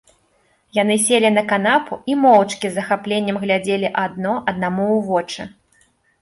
[0.75, 5.41] Яны селі на канапу і моўчкі з захапленнем глядзелі адно аднаму ў вочы.